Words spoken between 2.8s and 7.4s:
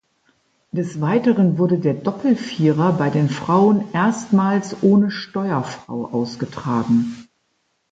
bei den Frauen erstmals ohne Steuerfrau ausgetragen.